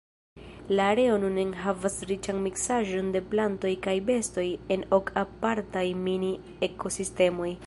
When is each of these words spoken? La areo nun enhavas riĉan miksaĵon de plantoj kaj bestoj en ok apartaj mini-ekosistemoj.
La 0.77 0.85
areo 0.93 1.17
nun 1.23 1.35
enhavas 1.43 1.97
riĉan 2.13 2.39
miksaĵon 2.47 3.13
de 3.17 3.23
plantoj 3.35 3.75
kaj 3.87 3.95
bestoj 4.11 4.49
en 4.77 4.89
ok 5.01 5.17
apartaj 5.27 5.89
mini-ekosistemoj. 6.07 7.57